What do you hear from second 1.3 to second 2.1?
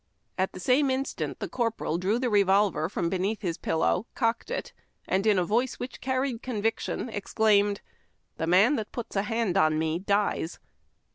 the corporal